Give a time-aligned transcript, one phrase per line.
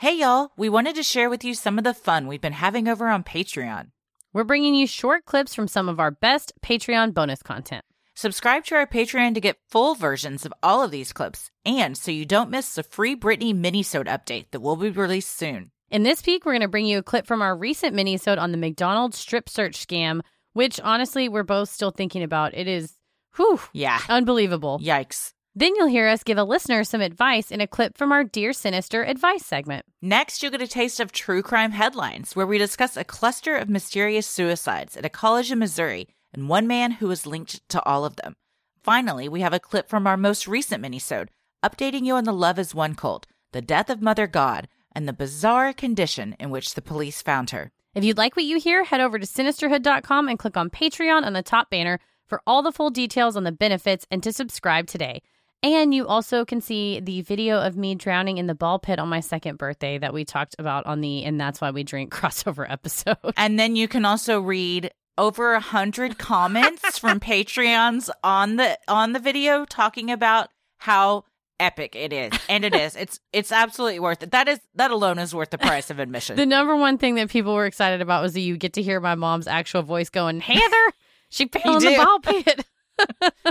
[0.00, 2.86] Hey, y'all, we wanted to share with you some of the fun we've been having
[2.86, 3.88] over on Patreon.
[4.32, 7.84] We're bringing you short clips from some of our best Patreon bonus content.
[8.14, 12.12] Subscribe to our Patreon to get full versions of all of these clips, and so
[12.12, 15.72] you don't miss the free Britney minisode update that will be released soon.
[15.90, 18.52] In this peek, we're going to bring you a clip from our recent minisode on
[18.52, 20.20] the McDonald's strip search scam,
[20.52, 22.54] which honestly we're both still thinking about.
[22.54, 22.94] It is,
[23.34, 23.98] whew, Yeah.
[24.08, 24.78] unbelievable.
[24.80, 25.32] Yikes.
[25.58, 28.52] Then you'll hear us give a listener some advice in a clip from our Dear
[28.52, 29.84] Sinister advice segment.
[30.00, 33.68] Next, you'll get a taste of true crime headlines, where we discuss a cluster of
[33.68, 38.04] mysterious suicides at a college in Missouri and one man who is linked to all
[38.04, 38.36] of them.
[38.84, 41.26] Finally, we have a clip from our most recent minisode,
[41.64, 45.12] updating you on the Love Has Won cult, the death of Mother God, and the
[45.12, 47.72] bizarre condition in which the police found her.
[47.96, 51.32] If you'd like what you hear, head over to sinisterhood.com and click on Patreon on
[51.32, 55.20] the top banner for all the full details on the benefits and to subscribe today.
[55.62, 59.08] And you also can see the video of me drowning in the ball pit on
[59.08, 62.70] my second birthday that we talked about on the And That's Why We Drink crossover
[62.70, 63.16] episode.
[63.36, 69.12] And then you can also read over a hundred comments from Patreons on the on
[69.12, 71.24] the video talking about how
[71.58, 72.32] epic it is.
[72.48, 72.94] And it is.
[72.94, 74.30] It's it's absolutely worth it.
[74.30, 76.36] That is that alone is worth the price of admission.
[76.36, 79.00] The number one thing that people were excited about was that you get to hear
[79.00, 80.92] my mom's actual voice going, Heather,
[81.30, 82.64] she fell in the ball pit.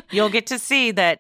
[0.10, 1.20] You'll get to see that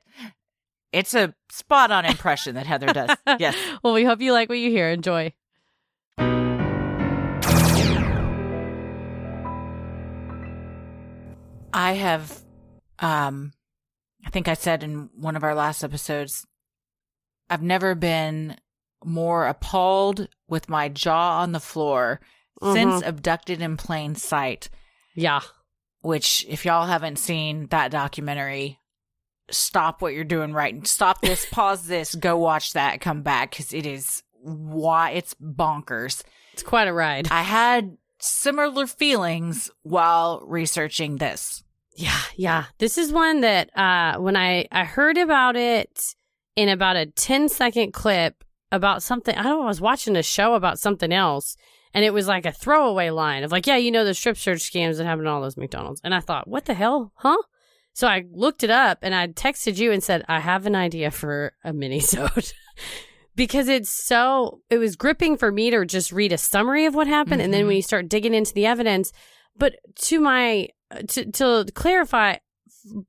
[0.91, 3.09] it's a spot on impression that Heather does.
[3.39, 3.55] Yes.
[3.83, 4.89] well, we hope you like what you hear.
[4.89, 5.33] Enjoy.
[11.73, 12.39] I have
[12.99, 13.53] um
[14.25, 16.45] I think I said in one of our last episodes
[17.49, 18.57] I've never been
[19.05, 22.19] more appalled with my jaw on the floor
[22.73, 24.69] since abducted in plain sight
[25.13, 25.41] Yeah.
[26.01, 28.79] which if y'all haven't seen that documentary
[29.49, 33.73] stop what you're doing right stop this pause this go watch that come back cuz
[33.73, 37.27] it is why it's bonkers It's quite a ride.
[37.31, 41.63] I had similar feelings while researching this
[41.95, 42.65] Yeah, yeah.
[42.77, 46.15] This is one that uh when I I heard about it
[46.55, 50.23] in about a 10 second clip about something I don't know, I was watching a
[50.23, 51.55] show about something else
[51.93, 54.59] and it was like a throwaway line of like, yeah, you know the strip search
[54.59, 56.01] scams that happen at all those McDonald's.
[56.03, 57.11] And I thought, what the hell?
[57.15, 57.37] Huh?
[57.97, 61.09] So I looked it up and I texted you and said, I have an idea
[61.09, 62.53] for a mini-sode.
[63.35, 67.07] because it's so it was gripping for me to just read a summary of what
[67.07, 69.11] happened and then when you start digging into the evidence.
[69.57, 70.67] But to my
[71.07, 72.35] to to clarify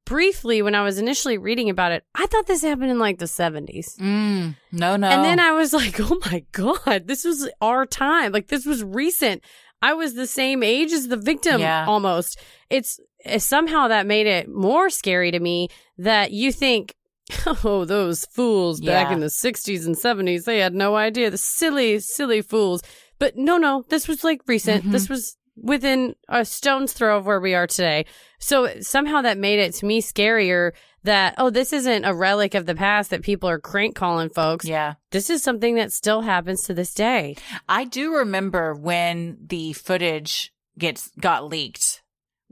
[0.05, 3.27] briefly when i was initially reading about it i thought this happened in like the
[3.27, 5.07] 70s mm, no no.
[5.07, 8.33] And then i was like oh my god this was our time.
[8.33, 9.45] Like this was recent
[9.83, 11.85] i was the same age as the victim Yeah.
[11.87, 12.39] almost.
[12.71, 15.69] It's eh, somehow that made it more scary to me
[15.99, 16.95] that you think
[17.65, 21.31] oh those fools back in the 60s and 70s they had no idea.
[21.31, 22.83] The silly silly fools.
[23.19, 24.85] But no no this was like recent.
[24.85, 24.93] Mhm.
[24.93, 28.07] this was within a stone's throw of where we are today.
[28.39, 30.73] So somehow that made it to me scarier
[31.05, 34.65] that oh this isn't a relic of the past that people are crank calling folks
[34.67, 37.37] yeah this is something that still happens to this day
[37.69, 42.03] I do remember when the footage gets got leaked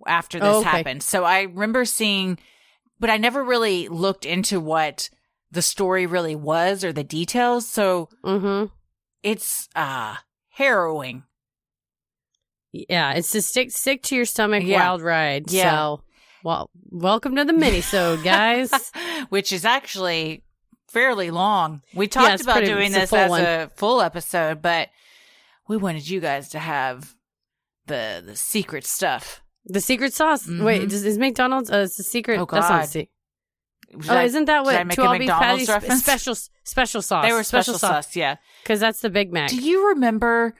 [0.07, 0.69] after this Oh, okay.
[0.69, 1.03] happened.
[1.03, 2.39] So I remember seeing
[2.99, 5.11] but I never really looked into what
[5.51, 7.69] the story really was or the details.
[7.69, 8.67] So mm-hmm
[9.23, 10.17] it's uh
[10.51, 11.25] harrowing.
[12.73, 14.79] yeah it's to stick stick to your stomach Yeah.
[14.81, 15.71] wild ride Yeah.
[15.73, 16.01] so
[16.47, 18.71] well welcome to the mini so guys
[19.31, 20.45] Which is actually
[20.89, 21.83] fairly long.
[21.93, 23.43] We talked it's about pretty- doing it's a this as one.
[23.45, 24.89] a full episode, but
[25.69, 27.17] we wanted you guys to have
[27.87, 29.43] the the secret stuff.
[29.65, 30.63] the secret sauce Mhm.
[30.65, 33.09] wait does, is mcdonald's uh, it's a secret Oh, that's not God.
[34.09, 36.03] oh, I- isn't that what two a all beef McDonald's patties reference?
[36.03, 37.25] special special sauce?
[37.27, 38.15] They were special, sauce.
[38.15, 38.37] Yeah.
[38.63, 39.51] because that's the Big Mac.
[39.51, 40.55] Do you remember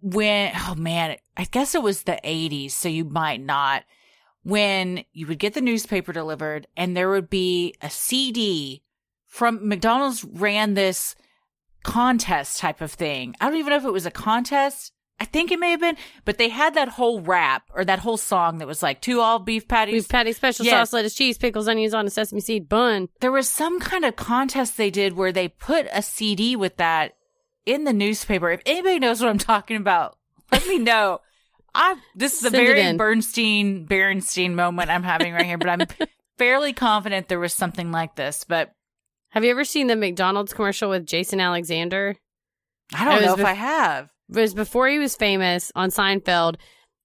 [0.00, 0.52] when?
[0.68, 3.82] Oh man, I guess it was the '80s, so you might not.
[4.48, 8.82] When you would get the newspaper delivered, and there would be a CD
[9.26, 11.14] from McDonald's ran this
[11.84, 13.34] contest type of thing.
[13.40, 14.92] I don't even know if it was a contest.
[15.20, 18.16] I think it may have been, but they had that whole rap or that whole
[18.16, 20.04] song that was like two all beef patties.
[20.04, 20.88] Beef patty, special Yes.
[20.88, 23.08] sauce, lettuce, cheese, pickles, onions on a sesame seed bun.
[23.20, 27.16] there was some kind of contest they did where they put a CD with that
[27.66, 28.50] in the newspaper.
[28.50, 30.16] If anybody knows what I'm talking about,
[30.52, 31.20] let me know.
[31.74, 32.96] I this is a very in.
[32.96, 35.86] Bernstein Berenstein moment I'm having right here, but I'm
[36.38, 38.44] fairly confident there was something like this.
[38.48, 38.72] But
[39.30, 42.16] Have you ever seen the McDonald's commercial with Jason Alexander?
[42.94, 44.08] I don't know if bef- I have.
[44.30, 46.56] It was before he was famous on Seinfeld,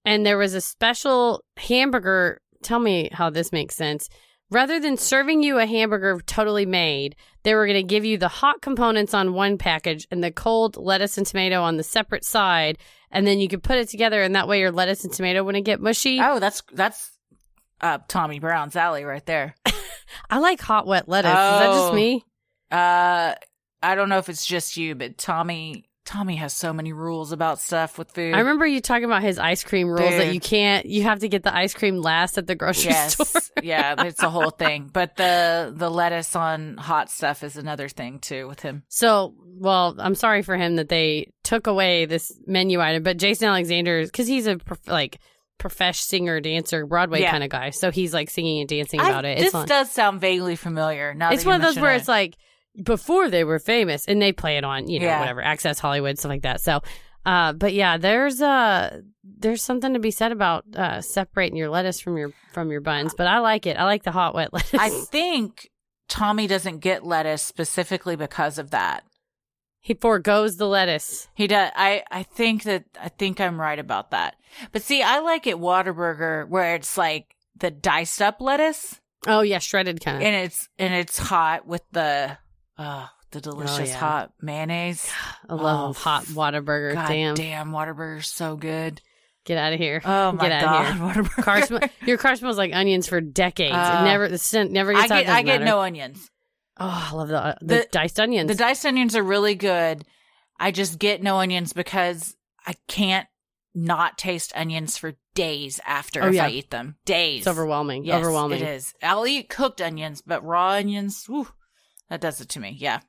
[0.04, 2.40] and there was a special hamburger.
[2.62, 4.08] Tell me how this makes sense.
[4.50, 8.28] Rather than serving you a hamburger totally made, they were going to give you the
[8.28, 12.78] hot components on one package and the cold lettuce and tomato on the separate side,
[13.14, 15.64] and then you can put it together, and that way your lettuce and tomato wouldn't
[15.64, 16.20] get mushy.
[16.20, 17.10] Oh, that's that's
[17.80, 19.54] uh, Tommy Brown's alley right there.
[20.30, 21.30] I like hot wet lettuce.
[21.30, 21.94] Is that just Oh.
[21.94, 22.24] me?
[22.70, 23.34] Uh,
[23.82, 27.58] I don't know if it's just you, but Tommy Tommy has so many rules about
[27.60, 28.34] stuff with food.
[28.34, 30.84] I remember you talking about his ice cream rules that you can't.
[30.84, 33.26] You have to get the ice cream last at the grocery store.
[33.62, 34.90] Yeah, it's a whole thing.
[34.92, 38.82] But the the lettuce on hot stuff is another thing too with him.
[38.88, 43.48] So, well, I'm sorry for him that they took away this menu item, but Jason
[43.48, 45.18] Alexander, because he's a prof- like
[45.58, 47.30] profesh singer, dancer, Broadway Yeah.
[47.30, 49.38] kind of guy, so he's like singing and dancing I- about it.
[49.38, 49.66] This It's fun.
[49.68, 51.14] does sound vaguely familiar.
[51.14, 51.98] Now It's one of those where it.
[51.98, 52.36] it's like
[52.82, 55.20] before they were famous, and they play it on you know Yeah.
[55.20, 56.60] whatever Access Hollywood stuff like that.
[56.60, 56.80] So,
[57.26, 62.00] uh, but yeah, there's uh there's something to be said about uh separating your lettuce
[62.00, 63.76] from your from your buns, but I like it.
[63.76, 64.80] I like the hot wet lettuce.
[64.80, 65.70] I think
[66.08, 69.04] Tommy doesn't get lettuce specifically because of that.
[69.80, 71.28] he foregoes the lettuce.
[71.34, 71.70] He does.
[71.76, 74.36] I I think that I think I'm right about that.
[74.72, 79.58] But see, I like it Whataburger where it's like the diced up lettuce Oh yeah,
[79.60, 80.22] shredded kind of.
[80.22, 82.36] and it's and it's hot with the
[82.78, 83.96] uh the delicious yeah.
[83.96, 85.10] hot mayonnaise.
[85.48, 86.94] I love Oh, hot Whataburger.
[86.94, 87.34] God damn.
[87.34, 89.00] damn, Whataburger's so good.
[89.44, 90.00] Get out of here.
[90.04, 91.44] Oh my Get god, out of here.
[91.44, 91.76] Car sm-
[92.06, 93.74] your car smells like onions for decades.
[93.74, 95.16] Uh, it never the scent never I gets out.
[95.16, 95.64] get doesn't I get matter.
[95.64, 96.30] no onions.
[96.78, 98.48] Oh, I love the uh, the, The- diced onions.
[98.48, 100.04] The diced onions are really good.
[100.58, 102.34] I just get no onions because
[102.66, 103.26] I can't
[103.74, 106.46] not taste onions for days after Oh, if yeah.
[106.46, 106.96] I eat them.
[107.04, 107.40] Days.
[107.40, 108.04] it's overwhelming.
[108.04, 108.62] Yes, overwhelming.
[108.62, 108.94] It is.
[109.02, 111.48] I'll eat cooked onions, but raw onions, whew,
[112.10, 112.76] that does it to me.
[112.78, 113.00] Yeah.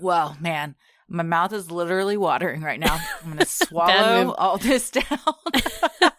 [0.00, 0.74] Well, man,
[1.08, 2.98] my mouth is literally watering right now.
[3.24, 5.04] I'm gonna swallow all this down.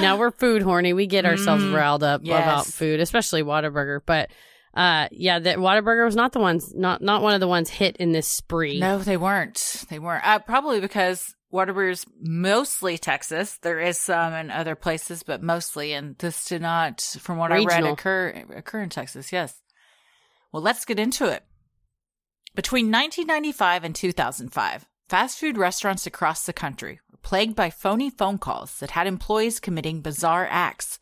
[0.00, 0.92] Now we're food horny.
[0.92, 2.42] We get ourselves Mm, riled up yes.
[2.42, 4.00] about food, especially Whataburger.
[4.04, 4.30] But
[4.74, 7.96] uh, yeah, that Whataburger was not the ones, not not one of the ones hit
[7.98, 8.78] in this spree.
[8.80, 9.84] No, they weren't.
[9.90, 10.26] They weren't.
[10.26, 13.58] Uh, probably because Whataburger's mostly Texas.
[13.62, 17.64] There is some in other places, but mostly, and this did not, from what I
[17.64, 19.32] read, occur occur in Texas.
[19.32, 19.54] Yes.
[20.54, 21.42] Well, let's get into it.
[22.54, 28.38] Between 1995 and 2005, fast food restaurants across the country were plagued by phony phone
[28.38, 31.00] calls that had employees committing bizarre acts.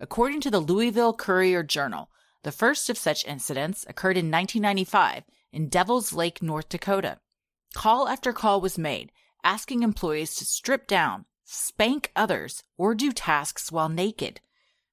[0.00, 2.10] According to the Louisville Courier Journal,
[2.42, 7.20] the first of such incidents occurred in 1995 in Devil's Lake, North Dakota.
[7.72, 9.12] Call after call was made,
[9.42, 14.42] asking employees to strip down, spank others, or do tasks while naked.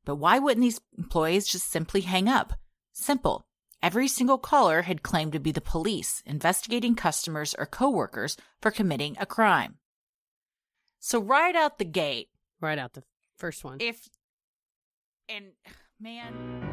[0.06, 2.54] But why wouldn't these employees just simply hang up?
[2.94, 3.47] Simple.
[3.82, 9.16] Every single caller had claimed to be the police investigating customers or coworkers for committing
[9.20, 9.76] a crime.
[11.00, 12.30] So right out the gate,
[12.60, 13.04] right out the
[13.38, 13.78] first one.
[13.80, 14.10] if
[15.30, 15.52] and
[16.00, 16.64] man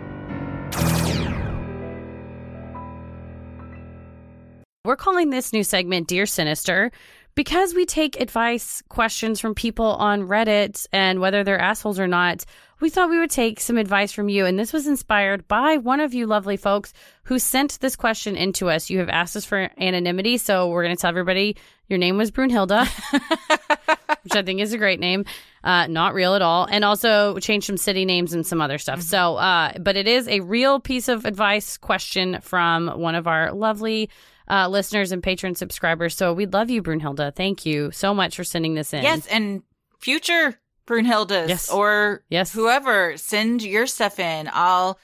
[4.87, 6.93] We're calling this new segment Dear Sinister
[7.35, 12.45] because we take advice questions from people on Reddit and whether they're assholes or not.
[12.81, 14.47] We thought we would take some advice from you.
[14.47, 16.93] And this was inspired by one of you lovely folks
[17.25, 18.91] who sent this question into us.
[18.91, 20.39] You have asked us for anonymity.
[20.39, 21.57] So we're going to tell everybody
[21.89, 22.87] your name was Brunhilda,
[24.23, 25.25] which I think is a great name.
[25.63, 26.67] Uh, not real at all.
[26.71, 29.01] And also change some city names and some other stuff.
[29.01, 33.53] So, uh, but it is a real piece of advice question from one of our
[33.53, 34.11] lovely
[34.49, 36.17] uh, listeners and patron subscribers.
[36.17, 37.35] So we love you, Brunhilda.
[37.35, 39.03] Thank you so much for sending this in.
[39.03, 39.63] Yes, and
[39.99, 41.71] future Brunhildas Yes.
[41.71, 42.53] or Yes.
[42.53, 44.51] whoever, send your stuff in.
[44.53, 44.99] I'll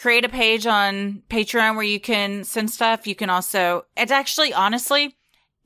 [0.00, 3.06] create a page on Patreon where you can send stuff.
[3.06, 5.16] You can also, it's actually honestly,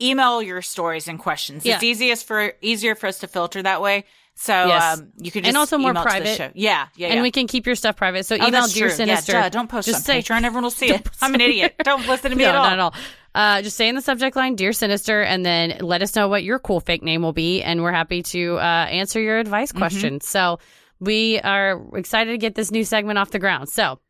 [0.00, 1.66] email your stories and questions.
[1.66, 4.04] It's easiest for easier for us to filter that way.
[4.34, 4.98] So Yes.
[4.98, 6.36] um, you could And also more email to the private.
[6.36, 6.50] show.
[6.54, 7.22] Yeah, yeah, and yeah.
[7.22, 8.26] we can keep your stuff private.
[8.26, 8.96] So Oh, email Dear true.
[8.96, 9.32] Sinister.
[9.32, 10.38] Yeah, duh, don't post just say, Patreon.
[10.44, 11.06] Everyone will see it.
[11.20, 11.74] I'm an idiot.
[11.84, 12.62] Don't listen to me no, at all.
[12.64, 12.94] not at all.
[13.34, 16.42] Uh, just say in the subject line, Dear Sinister, and then let us know what
[16.44, 17.62] your cool fake name will be.
[17.62, 19.78] And we're happy to uh, answer your advice Mm-hmm.
[19.78, 20.28] questions.
[20.28, 20.58] So
[21.00, 23.68] we are excited to get this new segment off the ground.
[23.68, 24.00] So,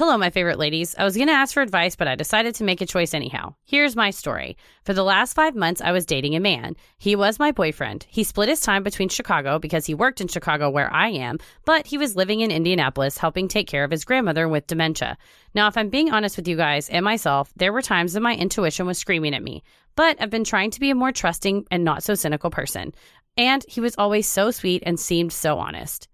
[0.00, 0.94] hello, my favorite ladies.
[0.96, 3.54] I was going to ask for advice, but I decided to make a choice anyhow.
[3.66, 4.56] Here's my story.
[4.84, 6.74] For the last five months, I was dating a man.
[6.96, 8.06] He was my boyfriend.
[8.08, 11.86] He split his time between Chicago because he worked in Chicago where I am, but
[11.86, 15.18] he was living in Indianapolis helping take care of his grandmother with dementia.
[15.54, 18.34] Now, if I'm being honest with you guys and myself, there were times that my
[18.34, 19.62] intuition was screaming at me,
[19.96, 22.94] but I've been trying to be a more trusting and not so cynical person.
[23.36, 26.08] And he was always so sweet and seemed so honest.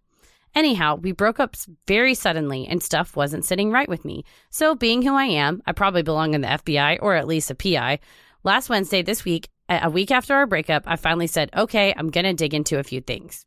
[0.56, 1.54] Anyhow, we broke up
[1.86, 4.25] very suddenly and stuff wasn't sitting right with me.
[4.48, 7.54] So, being who I am, I probably belong in the FBI or at least a
[7.54, 7.98] PI.
[8.42, 12.25] Last Wednesday this week, a week after our breakup, I finally said, okay, I'm going
[12.25, 13.44] to dig into a few things.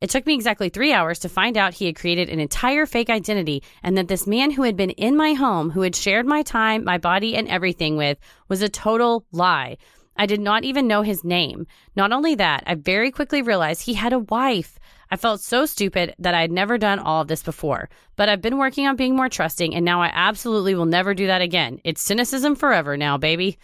[0.00, 3.08] It took me exactly three hours to find out he had created an entire fake
[3.08, 6.42] identity and that this man who had been in my home, who had shared my
[6.42, 8.18] time, my body, and everything with,
[8.48, 9.76] was a total lie.
[10.16, 11.68] I did not even know his name.
[11.94, 14.78] Not only that, I very quickly realized he had a wife.
[15.10, 18.42] I felt so stupid that I had never done all of this before, but I've
[18.42, 21.80] been working on being more trusting, and now I absolutely will never do that again.
[21.84, 23.58] It's cynicism forever now, baby.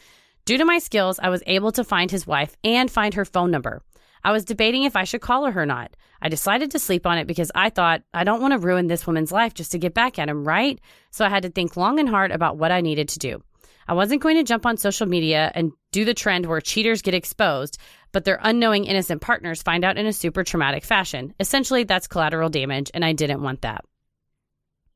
[0.44, 3.50] Due to my skills, I was able to find his wife and find her phone
[3.50, 3.82] number.
[4.24, 5.96] I was debating if I should call her or not.
[6.20, 9.06] I decided to sleep on it because I thought, I don't want to ruin this
[9.06, 10.80] woman's life just to get back at him, right?
[11.10, 13.42] So I had to think long and hard about what I needed to do.
[13.88, 17.14] I wasn't going to jump on social media and do the trend where cheaters get
[17.14, 17.78] exposed,
[18.12, 21.34] but their unknowing innocent partners find out in a super traumatic fashion.
[21.40, 23.84] Essentially, that's collateral damage, and I didn't want that.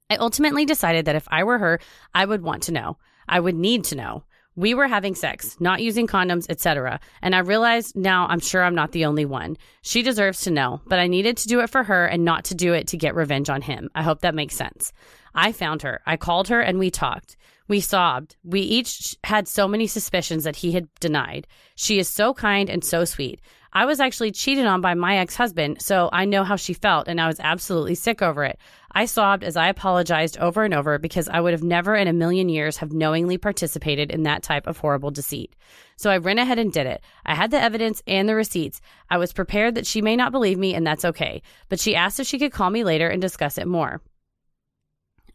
[0.08, 1.80] I ultimately decided that if I were her,
[2.14, 2.98] I would want to know.
[3.28, 4.24] I would need to know.
[4.54, 6.98] We were having sex, not using condoms, etc.
[7.20, 9.58] And I realized now I'm sure I'm not the only one.
[9.82, 12.54] She deserves to know, but I needed to do it for her and not to
[12.54, 13.90] do it to get revenge on him.
[13.94, 14.94] I hope that makes sense.
[15.34, 16.00] I found her.
[16.06, 17.36] I called her and we talked.
[17.68, 18.36] We sobbed.
[18.44, 21.46] We each had so many suspicions that he had denied.
[21.74, 23.40] She is so kind and so sweet.
[23.72, 27.08] I was actually cheated on by my ex husband, so I know how she felt,
[27.08, 28.58] and I was absolutely sick over it.
[28.92, 32.14] I sobbed as I apologized over and over because I would have never in a
[32.14, 35.54] million years have knowingly participated in that type of horrible deceit.
[35.96, 37.02] So I ran ahead and did it.
[37.26, 38.80] I had the evidence and the receipts.
[39.10, 41.42] I was prepared that she may not believe me, and that's okay.
[41.68, 44.00] But she asked if she could call me later and discuss it more.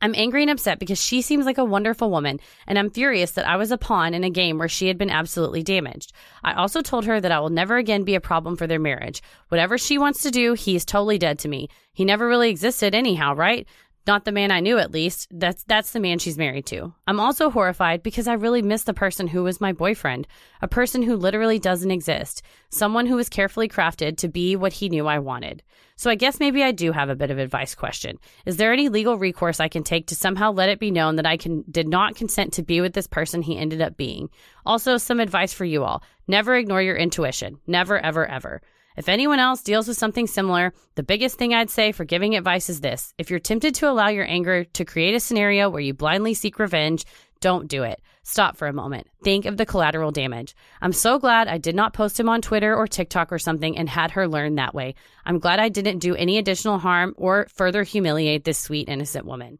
[0.02, 3.48] I'm angry and upset because she seems like a wonderful woman, and I'm furious that
[3.48, 6.12] I was a pawn in a game where she had been absolutely damaged.
[6.44, 9.22] I also told her that I will never again be a problem for their marriage.
[9.50, 11.70] Whatever she wants to do, he is totally dead to me.
[11.94, 13.68] He never really existed anyhow, right?
[14.08, 15.28] Not the man I knew, at least.
[15.32, 16.94] That's that's the man she's married to.
[17.06, 20.28] I'm also horrified because I really miss the person who was my boyfriend,
[20.62, 24.90] a person who literally doesn't exist, someone who was carefully crafted to be what he
[24.90, 25.62] knew I wanted.
[25.98, 28.18] So I guess maybe I do have a bit of advice question.
[28.48, 31.28] Is there any legal recourse I can take to somehow let it be known that
[31.28, 34.32] I can did not consent to be with this person he ended up being?
[34.66, 36.02] Also, some advice for you all.
[36.28, 37.60] Never ignore your intuition.
[37.68, 38.62] Never, ever, ever.
[38.98, 42.70] If anyone else deals with something similar, the biggest thing I'd say for giving advice
[42.70, 43.14] is this.
[43.18, 46.60] If you're tempted to allow your anger to create a scenario where you blindly seek
[46.60, 47.06] revenge,
[47.40, 48.02] don't do it.
[48.24, 49.08] Stop for a moment.
[49.24, 50.56] Think of the collateral damage.
[50.80, 53.90] I'm so glad I did not post him on Twitter or TikTok or something and
[53.90, 54.94] had her learn that way.
[55.26, 59.58] I'm glad I didn't do any additional harm or further humiliate this sweet, innocent woman.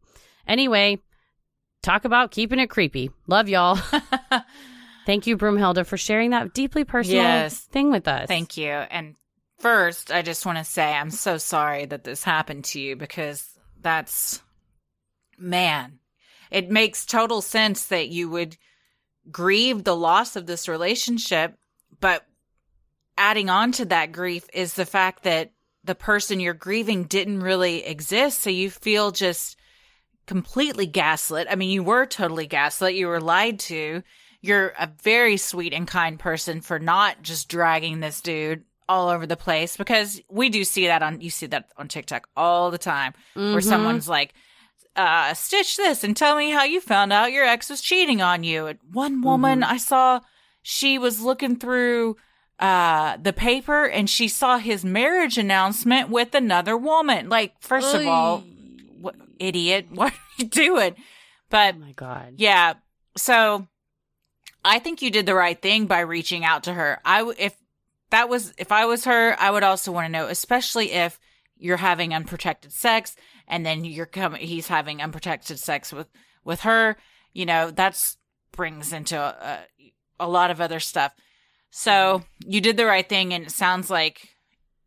[0.48, 1.00] Anyway,
[1.82, 3.10] talk about keeping it creepy.
[3.26, 3.80] Love y'all.
[5.08, 7.60] Thank you, Broomhilda, for sharing that deeply personal Yes.
[7.60, 8.28] thing with us.
[8.28, 8.70] Thank you.
[8.70, 9.16] And
[9.62, 13.48] first, I just want to say I'm so sorry that this happened to you because
[13.80, 14.42] that's,
[15.38, 16.00] man,
[16.50, 18.58] it makes total sense that you would
[19.32, 21.56] grieve the loss of this relationship.
[22.00, 22.26] But
[23.18, 25.52] adding on to that grief is the fact that
[25.84, 28.40] the person you're grieving didn't really exist.
[28.42, 29.58] So you feel just
[30.26, 31.48] completely gaslit.
[31.50, 32.96] I mean, you were totally gaslit.
[32.96, 34.04] You were lied to.
[34.42, 39.26] You're a very sweet and kind person for not just dragging this dude all over
[39.26, 42.78] the place because we do see that on, you see that on TikTok all the
[42.78, 43.64] time where Mhm.
[43.64, 44.34] someone's like,
[44.96, 48.44] uh, stitch this and tell me how you found out your ex was cheating on
[48.44, 48.68] you.
[48.68, 50.20] And one woman I saw,
[50.62, 52.18] she was looking through
[52.60, 57.28] uh the paper and she saw his marriage announcement with another woman.
[57.30, 58.44] Like, first of all,
[59.00, 60.96] what, idiot, what are you doing?
[61.50, 62.34] But Oh my God.
[62.38, 62.74] yeah,
[63.18, 63.68] so
[64.64, 67.00] I think you did the right thing by reaching out to her.
[67.04, 67.56] I if
[68.12, 71.20] that was if I was her, I would also want to know, especially if
[71.58, 73.16] you're having unprotected sex
[73.48, 76.08] and then you're coming he's having unprotected sex with
[76.44, 76.98] with her,
[77.34, 78.18] you know, that's
[78.52, 79.60] brings into a,
[80.20, 81.14] a lot of other stuff.
[81.70, 84.30] So, you did the right thing and it sounds like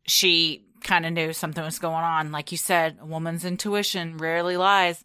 [0.07, 2.31] she kind of knew something was going on.
[2.31, 5.03] Like you said, a woman's intuition rarely lies.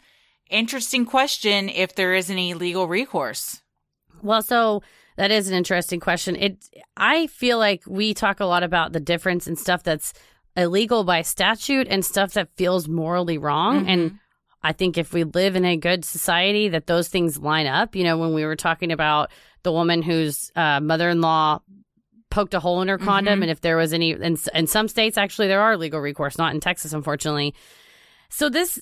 [0.49, 3.61] Interesting question if there is any legal recourse.
[4.21, 4.83] Well, so
[5.19, 6.35] that is an interesting question.
[6.37, 10.13] It I feel like we talk a lot about the difference in stuff that's
[10.55, 13.89] illegal by statute and stuff that feels morally wrong Mm-hmm.
[13.89, 14.19] and
[14.61, 17.95] I think if we live in a good society that those things line up.
[17.95, 19.31] You know, when we were talking about
[19.63, 21.59] the woman whose uh, mother-in-law
[22.29, 23.43] poked a hole in her condom Mm-hmm.
[23.43, 26.53] and if there was any in, in some states actually there are legal recourse, not
[26.53, 27.53] in Texas unfortunately.
[28.29, 28.79] So this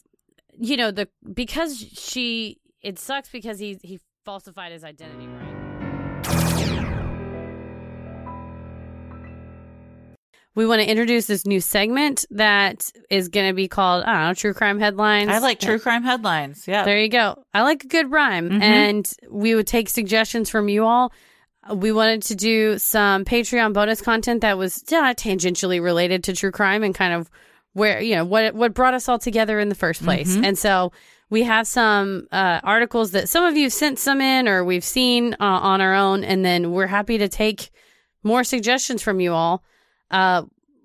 [0.59, 5.56] you know, the because she it sucks because he he falsified his identity, right?
[10.57, 14.27] We want to introduce this new segment that is going to be called, I don't
[14.29, 15.29] know, True Crime Headlines.
[15.29, 16.67] I like true crime headlines.
[16.67, 16.83] Yeah.
[16.83, 17.43] There you go.
[17.53, 18.49] I like a good rhyme.
[18.49, 18.61] Mhm.
[18.63, 21.13] And we would take suggestions from you all.
[21.71, 26.49] We wanted to do some Patreon bonus content that was yeah, tangentially related to true
[26.49, 27.29] crime and kind of
[27.73, 30.35] where, you know, what what brought us all together in the first place.
[30.35, 30.91] And so
[31.29, 35.35] we have some uh, articles that some of you sent some in or we've seen
[35.35, 36.23] uh, on our own.
[36.23, 37.69] And then we're happy to take
[38.23, 39.63] more suggestions from you all.
[40.11, 40.43] Uh,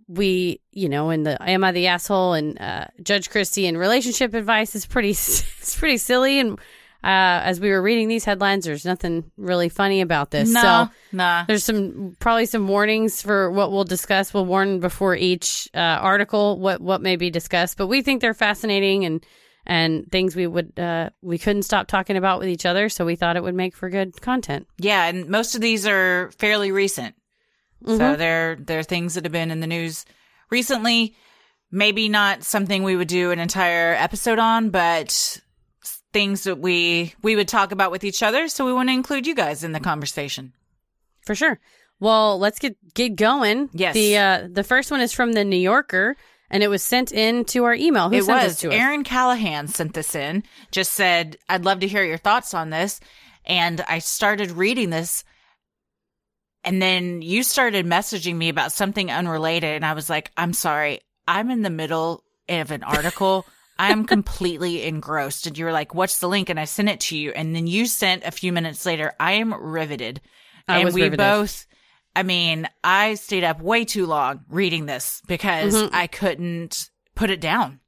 [0.09, 4.35] we, you know, in the "Am I the asshole?" and uh, Judge Christie and relationship
[4.35, 6.39] advice is pretty, it's pretty silly.
[6.39, 6.59] And
[7.05, 10.51] uh, as we were reading these headlines, there's nothing really funny about this.
[10.51, 11.45] No, So nah.
[11.47, 14.33] there's some probably some warnings for what we'll discuss.
[14.35, 18.35] We'll warn before each uh, article what what may be discussed, but we think they're
[18.35, 19.25] fascinating and
[19.65, 22.89] and things we would uh, we couldn't stop talking about with each other.
[22.89, 24.67] So we thought it would make for good content.
[24.79, 27.15] Yeah, and most of these are fairly recent.
[27.83, 27.99] Mm-hmm.
[27.99, 30.05] So they're they're things that have been in the news
[30.51, 31.15] recently.
[31.71, 35.41] Maybe not something we would do an entire episode on, but
[36.13, 38.49] things that we we would talk about with each other.
[38.49, 40.53] So we want to include you guys in the conversation.
[41.25, 41.59] For sure.
[42.01, 43.71] Well, let's get get going.
[43.73, 43.95] Yes.
[43.95, 46.17] The uh, the first one is from the New Yorker,
[46.51, 48.11] and it was sent in to our email.
[48.11, 48.75] Who it sent this was to us?
[48.75, 50.43] Aaron Callahan sent this in.
[50.71, 53.01] Just said, "I'd love to hear your thoughts on this."
[53.45, 55.25] And I started reading this,
[56.65, 61.01] and then you started messaging me about something unrelated, and I was like, "I'm sorry,
[61.27, 63.47] I'm in the middle of an article."
[63.79, 65.47] I'm completely engrossed.
[65.47, 66.51] And you were like, What's the link?
[66.51, 67.33] And I sent it to you.
[67.33, 70.21] And then you sent a few minutes later, I am riveted.
[70.69, 71.19] I and was we riveted.
[71.19, 71.67] both,
[72.15, 75.95] I mean, I stayed up way too long reading this because Mm-hmm.
[75.97, 77.81] I couldn't put it down.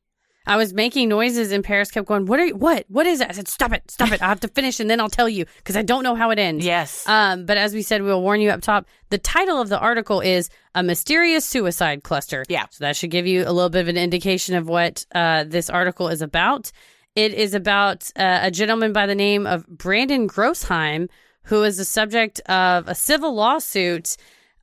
[0.46, 2.56] I was making noises, and Paris kept going, "What are you?
[2.56, 2.84] What?
[2.88, 3.90] What is it?" I said, "Stop it!
[3.90, 4.22] Stop it!
[4.22, 6.38] I have to finish, and then I'll tell you because I don't know how it
[6.38, 7.08] ends." Yes.
[7.08, 8.86] Um, but as we said, we'll warn you up top.
[9.08, 12.66] The title of the article is "A Mysterious Suicide Cluster." Yeah.
[12.70, 15.70] So that should give you a little bit of an indication of what uh, this
[15.70, 16.70] article is about.
[17.14, 21.08] It is about uh, a gentleman by the name of Brandon Grossheim,
[21.44, 24.16] who is the subject of a civil lawsuit.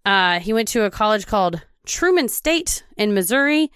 [0.06, 3.72] Uh, he went to a college called Truman State in Missouri.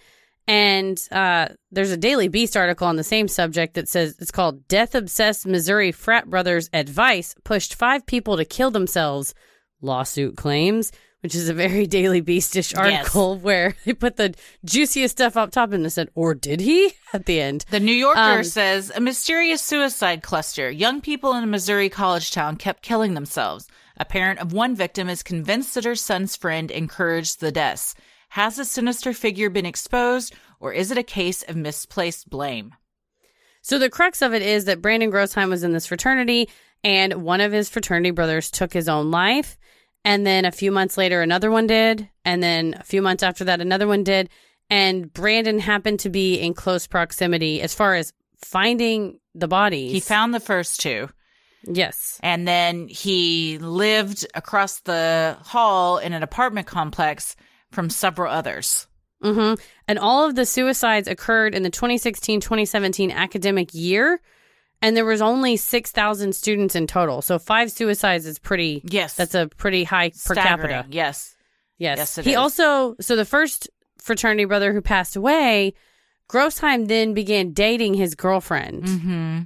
[0.48, 4.68] And uh, there's a Daily Beast article on the same subject that says it's called
[4.68, 9.34] Death Obsessed Missouri Frat Brothers Advice Pushed Five People to Kill Themselves,
[9.82, 15.36] lawsuit claims, which is a very Daily Beastish article where they put the juiciest stuff
[15.36, 17.66] up top and they said, or did he at the end?
[17.72, 20.70] The New Yorker Um, says a mysterious suicide cluster.
[20.70, 23.68] Young people in a Missouri college town kept killing themselves.
[23.98, 27.96] A parent of one victim is convinced that her son's friend encouraged the deaths.
[28.36, 32.74] Has a sinister figure been exposed, or is it a case of misplaced blame?
[33.62, 36.50] So the crux of it is that Brandon Grossheim was in this fraternity,
[36.84, 39.58] and one of his fraternity brothers took his own life.
[40.04, 42.10] And then a few months later, another one did.
[42.26, 44.30] And then a few months after that, another one did.
[44.70, 48.12] And Brandon happened to be in close proximity as far as
[48.44, 49.94] finding the bodies.
[49.94, 51.08] He found the first two,
[51.64, 52.20] yes.
[52.22, 57.38] and then he lived across the hall in an apartment complex
[57.76, 58.88] from several others.
[59.22, 59.54] hmm
[59.88, 64.20] And all of the suicides occurred in the 2016 2017 academic year.
[64.82, 67.22] And there was only 6,000 students in total.
[67.22, 69.14] So five suicides is pretty, Yes.
[69.16, 70.86] that's a pretty high per capita.
[70.90, 71.36] Yes.
[71.78, 71.98] Yes.
[71.98, 72.38] Yes, it he is.
[72.38, 75.74] also, so the first fraternity brother who passed away,
[76.30, 79.40] Grossheim then began dating his girlfriend Mm-hmm.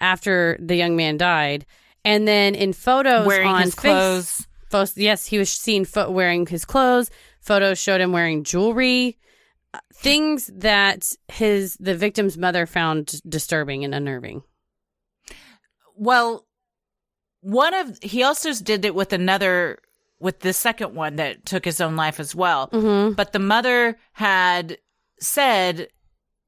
[0.00, 1.66] after the young man died.
[2.04, 4.96] And then in photos Wearing on his Face- clothes.
[4.96, 7.10] yes, he was seen fo- wearing his clothes.
[7.46, 9.18] Photos showed him wearing jewelry,
[9.72, 14.42] uh, things that his the victim's mother found disturbing and unnerving.
[15.96, 16.46] Well,
[17.40, 19.78] one of he also did it with another
[20.18, 22.68] with the second one that took his own life as well.
[22.68, 23.14] Mm-hmm.
[23.14, 24.78] But the mother had
[25.20, 25.88] said,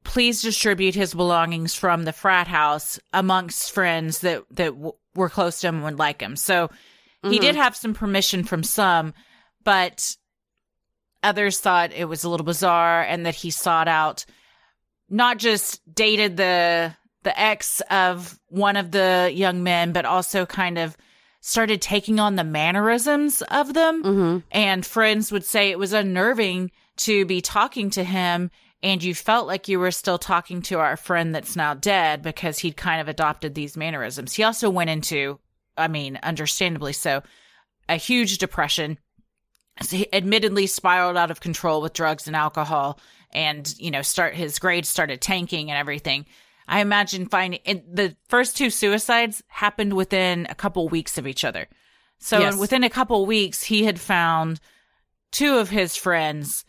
[0.04, 5.60] "Please distribute his belongings from the frat house amongst friends that that w- were close
[5.60, 6.70] to him and would like him." So
[7.22, 7.42] he Mhm.
[7.42, 9.14] did have some permission from some,
[9.64, 10.16] but
[11.22, 14.24] others thought it was a little bizarre and that he sought out
[15.08, 20.78] not just dated the the ex of one of the young men, but also kind
[20.78, 20.96] of
[21.40, 24.02] started taking on the mannerisms of them.
[24.02, 24.38] Mm-hmm.
[24.50, 28.50] And friends would say it was unnerving to be talking to him
[28.82, 32.58] and you felt like you were still talking to our friend that's now dead because
[32.58, 34.34] he'd kind of adopted these mannerisms.
[34.34, 35.40] He also went into,
[35.76, 37.22] I mean, understandably so,
[37.88, 38.98] a huge depression.
[40.12, 42.98] Admittedly spiraled out of control with drugs and alcohol
[43.32, 46.26] and, you know, start his grades started tanking and everything.
[46.66, 47.60] I imagine finding
[47.90, 51.68] the first two suicides happened within a couple weeks of each other.
[52.18, 52.56] So Yes.
[52.56, 54.60] within a couple weeks, he had found
[55.30, 56.64] two of his friends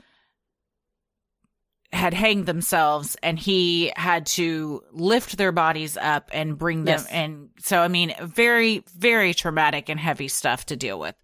[1.91, 7.07] had hanged themselves and he had to lift their bodies up and bring them Yes.
[7.07, 11.15] and so I mean very very traumatic and heavy stuff to deal with.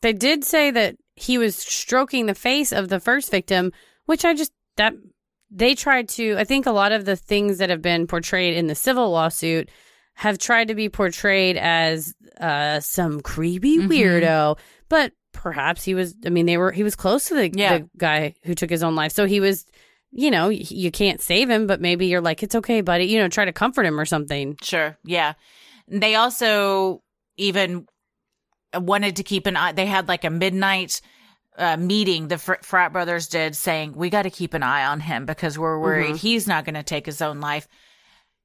[0.00, 3.72] They did say that he was stroking the face of the first victim,
[4.06, 4.94] which I just that
[5.50, 8.66] they tried to I think a lot of the things that have been portrayed in
[8.66, 9.68] the civil lawsuit
[10.14, 13.88] have tried to be portrayed as uh some creepy Mhm.
[13.88, 17.78] weirdo, but perhaps he was I mean they were he was close to the, Yeah.
[17.78, 19.12] the guy who took his own life.
[19.12, 19.66] So he was
[20.14, 23.06] you know, you can't save him, but maybe you're like, it's okay, buddy.
[23.06, 24.58] You know, try to comfort him or something.
[24.62, 24.98] Sure.
[25.04, 25.32] Yeah.
[25.88, 27.02] They also
[27.38, 27.86] even
[28.78, 29.72] wanted to keep an eye.
[29.72, 31.00] They had like a midnight
[31.58, 35.00] uh, meeting, the fr- frat brothers did, saying, We got to keep an eye on
[35.00, 36.18] him because we're worried Mhm.
[36.18, 37.68] he's not going to take his own life.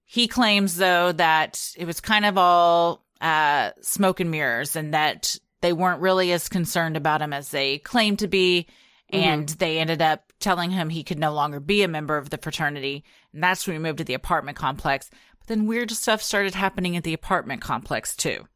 [0.03, 5.37] He claims, though, that it was kind of all uh, smoke and mirrors and that
[5.61, 8.67] they weren't really as concerned about him as they claimed to be.
[9.09, 12.37] And they ended up telling him he could no longer be a member of the
[12.37, 13.05] fraternity.
[13.33, 15.09] And that's when we moved to the apartment complex.
[15.39, 18.47] But then weird stuff started happening at the apartment complex too.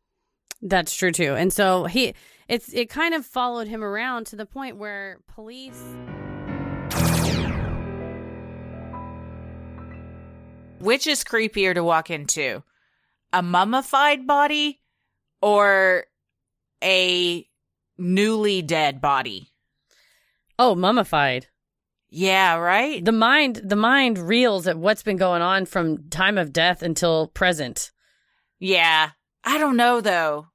[0.62, 1.36] That's true too.
[1.36, 2.14] And so he
[2.48, 5.82] it's it kind of followed him around to the point where police
[10.80, 12.64] Which is creepier to walk into?
[13.32, 14.82] A mummified body
[15.42, 16.06] or
[16.84, 17.48] a
[18.00, 19.52] newly dead body?
[20.62, 21.48] oh, mummified.
[22.10, 23.04] Yeah, right?
[23.04, 27.28] The mind the mind reels at what's been going on from time of death until
[27.30, 27.92] present.
[28.60, 29.12] Yeah.
[29.44, 30.48] I don't know though.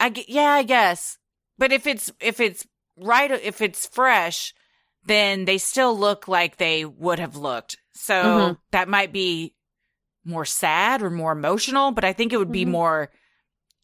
[0.00, 1.18] I yeah, I guess.
[1.58, 2.66] But if it's if it's
[2.98, 4.54] right if it's fresh,
[5.04, 7.76] then they still look like they would have looked.
[7.94, 8.58] So Mhm.
[8.72, 9.54] that might be
[10.24, 12.70] more sad or more emotional, but I think it would be Mhm.
[12.70, 13.10] more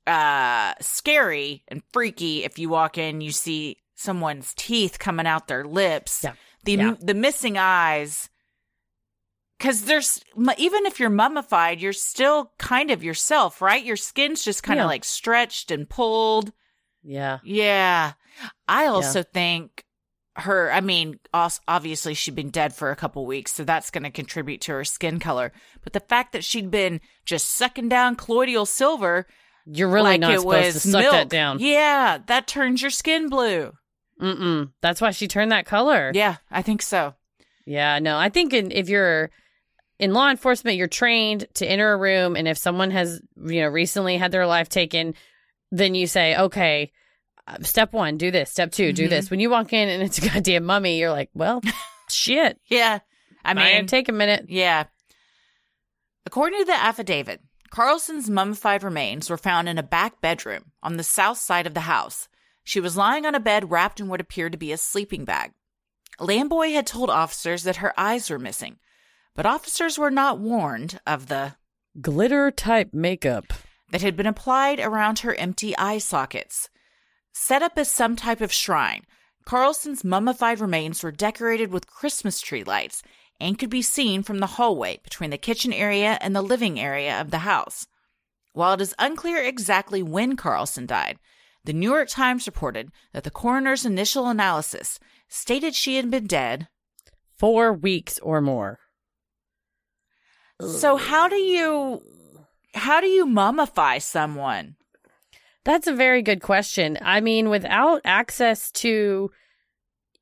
[0.07, 5.65] uh scary and freaky if you walk in you see someone's teeth coming out their
[5.65, 6.23] lips.
[6.25, 6.33] Yeah.
[6.65, 6.95] The Yeah.
[7.01, 8.29] the missing eyes
[9.63, 10.21] because there's
[10.59, 13.85] even if you're mummified, you're still kind of yourself, right?
[13.85, 14.89] Your skin's just kind of Yeah.
[14.89, 16.53] like stretched and pulled.
[17.05, 17.39] Yeah.
[17.45, 18.15] Yeah.
[18.67, 19.85] I also think
[20.35, 24.11] her, I mean, obviously she'd been dead for a couple weeks, so that's going to
[24.11, 25.53] contribute to her skin color.
[25.85, 29.27] But the fact that she'd been just sucking down colloidal silver
[29.65, 31.13] You're really like not it supposed was to suck milk.
[31.13, 31.59] that down.
[31.61, 33.75] Yeah, that turns your skin blue.
[34.21, 34.73] Mm-mm.
[34.81, 36.11] That's why she turned that color.
[36.15, 37.15] Yeah, I think so.
[37.65, 39.31] Yeah, no, I think in, if you're
[40.03, 43.69] in law enforcement, you're trained to enter a room, and if someone has, you know,
[43.69, 45.15] recently had their life taken,
[45.71, 46.91] then you say, okay,
[47.47, 48.51] uh, step one, do this.
[48.51, 49.11] Step 2 do Mhm.
[49.11, 49.31] this.
[49.31, 51.61] When you walk in and it's a goddamn mummy, you're like, well,
[52.11, 52.59] shit.
[52.69, 52.99] Yeah.
[53.45, 54.47] I I mean, take a minute.
[54.49, 54.85] Yeah.
[56.27, 61.03] According to the affidavit, Carlson's mummified remains were found in a back bedroom on the
[61.03, 62.29] south side of the house.
[62.65, 65.53] She was lying on a bed wrapped in what appeared to be a sleeping bag.
[66.21, 68.79] Lamboy had told officers that her eyes were missing,
[69.35, 71.57] but officers were not warned of the
[72.01, 73.53] Glitter type makeup.
[73.91, 76.71] that had been applied around her empty eye sockets.
[77.33, 79.03] Set up as some type of shrine,
[79.45, 83.03] Carlson's mummified remains were decorated with Christmas tree lights
[83.41, 87.21] and could be seen from the hallway between the kitchen area and the living area
[87.21, 87.87] of the house.
[88.53, 91.19] While it is unclear exactly when Carlson died,
[91.65, 96.69] the New York Times reported that the coroner's initial analysis stated she had been dead.
[97.39, 98.79] Four weeks or more.
[100.69, 102.03] So how do you
[102.75, 104.77] how do you mummify someone?
[105.65, 106.99] That's a very good question.
[107.03, 109.31] I mean, without access to,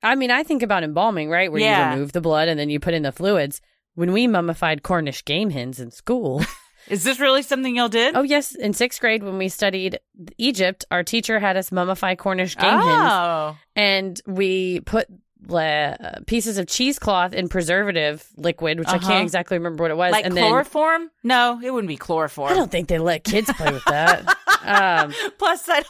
[0.03, 1.50] I mean, I think about embalming, right?
[1.50, 1.88] Where Yeah.
[1.90, 3.61] you remove the blood and then you put in the fluids.
[3.94, 6.42] When we mummified Cornish game hens in school,
[6.88, 8.16] Is this really something y'all did?
[8.16, 9.98] oh yes, in sixth grade when we studied
[10.38, 13.57] Egypt, our teacher had us mummify Cornish game hens, Oh.
[13.76, 15.07] and we put
[15.48, 19.09] uh, pieces of cheesecloth in preservative liquid, which I Uh-huh.
[19.09, 21.11] can't exactly remember what it was, like and then chloroform?
[21.22, 22.50] No, it wouldn't be chloroform.
[22.53, 24.26] I don't think they let kids play with that.
[24.62, 25.85] um, Plus, that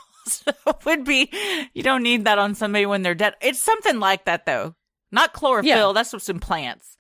[0.67, 1.31] don't, would be
[1.75, 3.35] you don't need that on somebody when they're dead.
[3.41, 4.75] It's something like that though.
[5.13, 5.93] Not chlorophyll, Yeah.
[5.93, 6.97] that's what's in plants.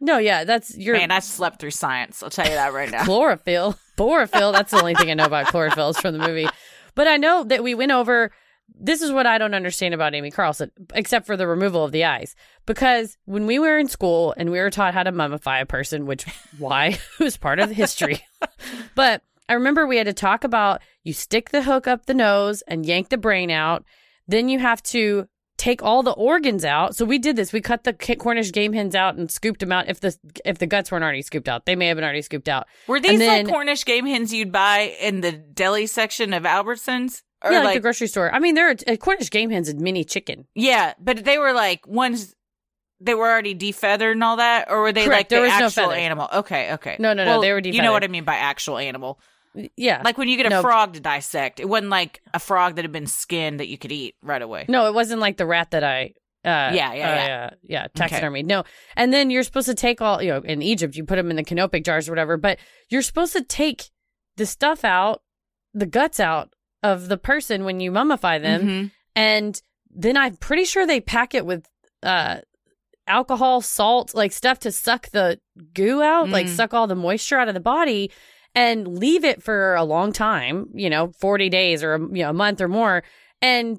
[0.00, 2.22] No, yeah, that's your Man, I slept through science.
[2.22, 3.04] I'll tell you that right now.
[3.04, 3.78] chlorophyll.
[3.96, 4.50] Chlorophyll.
[4.52, 6.48] That's the only thing I know about chlorophyll is from the movie.
[6.96, 8.32] But I know that we went over.
[8.68, 12.04] This is what I don't understand about Amy Carlson, except for the removal of the
[12.04, 12.34] eyes.
[12.66, 16.06] Because when we were in school and we were taught how to mummify a person,
[16.06, 16.24] which
[16.58, 18.24] why it was part of history.
[18.94, 22.62] but I remember we had to talk about you stick the hook up the nose
[22.62, 23.84] and yank the brain out.
[24.26, 26.96] Then you have to take all the organs out.
[26.96, 27.52] So we did this.
[27.52, 29.88] We cut the Cornish game hens out and scooped them out.
[29.88, 32.48] If the if the guts weren't already scooped out, they may have been already scooped
[32.48, 32.66] out.
[32.86, 37.22] Were these then- like Cornish game hens you'd buy in the deli section of Albertsons?
[37.44, 38.32] Or yeah, like, like, the grocery store.
[38.34, 40.46] I mean, there are uh, Cornish game hens and mini chicken.
[40.54, 42.34] yeah, but they were like ones
[43.00, 45.58] they were already defeathered and all that, or were they Correct, like there the was
[45.60, 45.98] no actual feathers.
[45.98, 46.28] animal?
[46.32, 46.96] Okay, okay.
[46.98, 49.20] No, no, no, they were You know what I mean by actual animal?
[49.76, 50.62] Yeah, Like when you get a No.
[50.62, 53.92] frog to dissect, it wasn't like a frog that had been skinned that you could
[53.92, 54.64] eat right away.
[54.68, 56.14] no, it wasn't like the rat that I.
[56.44, 57.50] Uh, Yeah, yeah, uh, yeah.
[57.62, 58.42] yeah, taxidermy.
[58.42, 58.64] No,
[58.96, 60.96] and then you're supposed to take all you know in Egypt.
[60.96, 62.58] You put them in the canopic jars or whatever, but
[62.90, 63.90] you're supposed to take
[64.36, 65.22] the stuff out,
[65.72, 66.50] the guts out
[66.84, 68.90] of the person when you mummify them, Mhm.
[69.16, 71.66] and then I'm pretty sure they pack it with
[72.02, 72.36] uh
[73.06, 75.38] alcohol, salt, like stuff to suck the
[75.74, 76.56] goo out, like Mm.
[76.56, 78.10] suck all the moisture out of the body
[78.54, 82.32] and leave it for a long time, you know, 40 days or you know, a
[82.32, 83.02] month or more.
[83.42, 83.78] And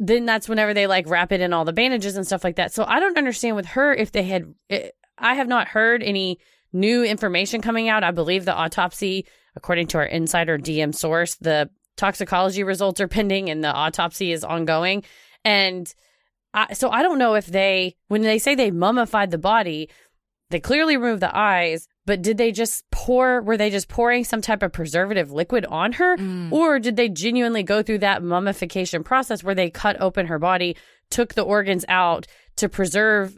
[0.00, 2.72] then that's whenever they like wrap it in all the bandages and stuff like that.
[2.72, 6.38] So I don't understand with her if they had eh, I have not heard any
[6.72, 8.04] new information coming out.
[8.04, 13.50] I believe the autopsy, according to our insider DM source, the toxicology results are pending
[13.50, 15.04] and the autopsy is ongoing.
[15.44, 15.92] And
[16.54, 19.90] I, so I don't know if they, when they say they mummified the body,
[20.50, 24.40] they clearly removed the eyes, but did they just pour, were they just pouring some
[24.40, 26.16] type of preservative liquid on her?
[26.16, 26.50] Mm.
[26.50, 30.74] Or did they genuinely go through that mummification process where they cut open her body,
[31.10, 33.36] took the organs out to preserve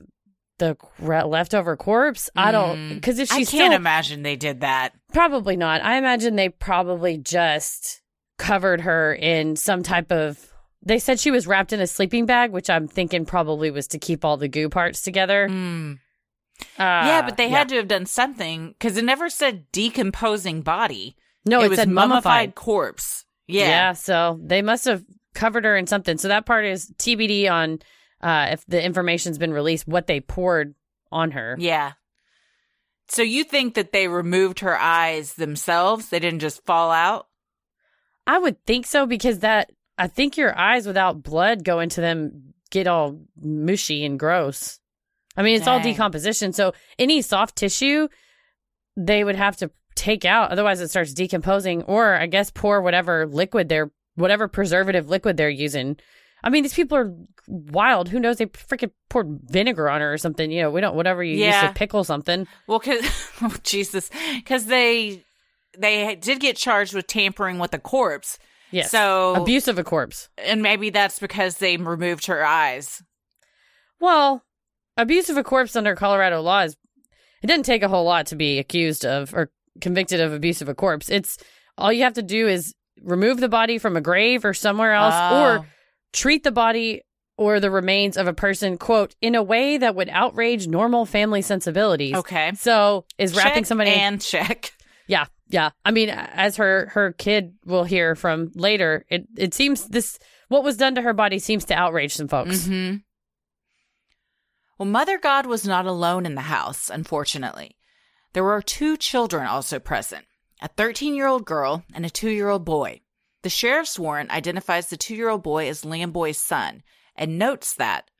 [0.60, 2.30] the leftover corpse?
[2.36, 2.94] I don't, Mm.
[2.94, 4.92] because if she I can't still, imagine they did that.
[5.12, 5.82] Probably not.
[5.82, 7.99] I imagine they probably just
[8.40, 10.38] covered her in some type of.
[10.83, 13.98] They said she was wrapped in a sleeping bag, which I'm thinking probably was to
[13.98, 15.46] keep all the goo parts together.
[15.48, 15.98] Mm.
[16.79, 21.16] Uh, yeah, but they had to have done something because it never said decomposing body.
[21.44, 21.61] no.
[21.61, 22.55] it, It, was mummified mummified.
[22.55, 23.24] corpse.
[23.46, 23.68] Yeah.
[23.68, 23.92] Yeah.
[23.92, 26.16] so they must have covered her in something.
[26.18, 27.79] So that part is TBD on
[28.22, 30.74] uh, if the information's been released, what they poured
[31.12, 31.57] on her.
[31.59, 31.92] Yeah.
[33.09, 36.09] So you think that they removed her eyes themselves?
[36.09, 37.26] They didn't just fall out?
[38.30, 42.54] I would think so because that I think your eyes without blood go into them
[42.70, 44.78] get all mushy and gross.
[45.36, 46.52] I mean, it's all decomposition.
[46.52, 48.06] So any soft tissue
[48.96, 53.26] they would have to take out otherwise it starts decomposing or I guess pour whatever
[53.26, 55.96] liquid they're whatever preservative liquid they're using.
[56.44, 57.12] I mean, these people are
[57.48, 58.10] wild.
[58.10, 58.36] Who knows?
[58.36, 60.52] They freaking poured vinegar on her or something.
[60.52, 62.46] You know, we don't whatever you use to pickle something.
[62.68, 63.00] Well, cause,
[63.42, 65.24] oh, Jesus, because they
[65.78, 68.38] they did get charged with tampering with a corpse.
[68.70, 68.90] Yes.
[68.90, 70.28] So abuse of a corpse.
[70.38, 73.02] and maybe that's because they removed her eyes.
[74.00, 74.44] Well,
[74.96, 76.76] abuse of a corpse under Colorado law is
[77.42, 80.68] it doesn't take a whole lot to be accused of or convicted of abuse of
[80.68, 81.09] a corpse.
[81.11, 81.38] It's
[81.78, 85.14] all you have to do is remove the body from a grave or somewhere else
[85.16, 85.42] Oh.
[85.42, 85.66] or
[86.12, 87.02] treat the body
[87.38, 91.40] or the remains of a person quote in a way that would outrage normal family
[91.40, 92.14] sensibilities.
[92.14, 92.52] Okay.
[92.56, 94.72] So is wrapping Check somebody and check.
[95.06, 95.70] yeah, yeah.
[95.84, 100.64] I mean, as her her kid will hear from later, it it seems this what
[100.64, 102.66] was done to her body seems to outrage some folks.
[102.66, 102.96] hmm
[104.78, 107.76] Well, Mother God was not alone in the house, unfortunately.
[108.32, 110.24] There were two children also present
[110.62, 113.00] a 13 year old girl and a two year old boy.
[113.42, 116.82] The sheriff's warrant identifies the two year old boy as Lamboy's son
[117.16, 118.10] and notes that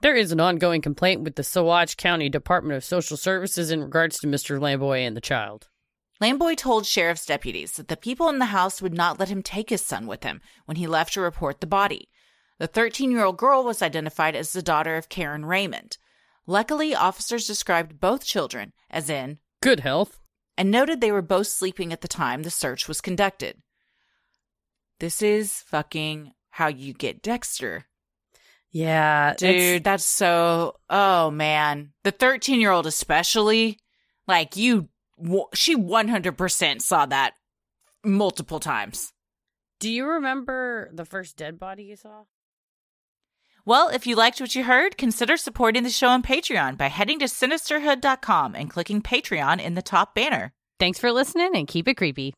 [0.00, 4.18] There is an ongoing complaint with the Saguache County Department of Social Services in regards
[4.20, 4.58] to Mr.
[4.60, 5.68] Lamboy and the child.
[6.20, 9.70] Lamboy told sheriff's deputies that the people in the house would not let him take
[9.70, 12.08] his son with him when he left to report the body.
[12.58, 15.96] The 13 year old girl was identified as the daughter of Karen Raymond.
[16.46, 20.18] Luckily, officers described both children as in Good health.
[20.58, 23.62] and noted they were both sleeping at the time the search was conducted.
[24.98, 27.86] This is fucking how you get Dexter.
[28.72, 30.76] Yeah, Dude, that's so.
[30.88, 31.92] Oh, man.
[32.04, 33.78] The 13 year old, especially,
[34.28, 34.88] like, you,
[35.54, 37.34] she 100% saw that
[38.04, 39.12] multiple times.
[39.78, 42.24] Do you remember the first dead body you saw?
[43.64, 47.18] Well, if you liked what you heard, consider supporting the show on Patreon by heading
[47.18, 50.52] to sinisterhood.com and clicking Patreon in the top banner.
[50.78, 52.32] Thanks for listening and keep it creepy.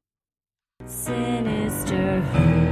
[0.84, 2.71] Sinisterhood.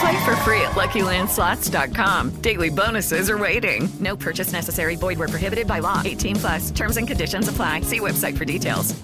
[0.00, 2.30] Play for free at LuckyLandSlots.com.
[2.40, 3.88] Daily bonuses are waiting.
[4.00, 4.96] No purchase necessary.
[4.96, 6.02] Void where prohibited by law.
[6.04, 6.70] 18 plus.
[6.70, 7.82] Terms and conditions apply.
[7.82, 8.94] See website for details.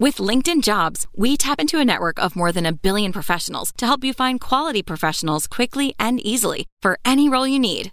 [0.00, 3.86] With LinkedIn Jobs, we tap into a network of more than a billion professionals to
[3.86, 7.92] help you find quality professionals quickly and easily for any role you need.